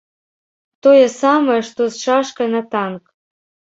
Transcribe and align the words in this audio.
Тое 0.87 1.03
самае, 1.21 1.59
што 1.69 1.81
з 1.97 2.03
шашкай 2.07 2.47
на 2.55 2.61
танк. 2.73 3.03